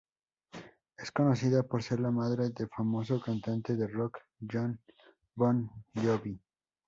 Es 0.97 1.11
conocida 1.11 1.61
por 1.61 1.83
ser 1.83 1.99
la 1.99 2.09
madre 2.09 2.49
del 2.49 2.67
famoso 2.75 3.21
cantante 3.21 3.75
de 3.75 3.85
rock 3.85 4.17
Jon 4.51 4.81
Bon 5.35 5.69
Jovi. 5.93 6.41